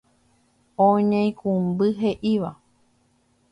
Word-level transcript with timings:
Oñeikũmby 0.85 1.87
he'íva. 1.99 2.51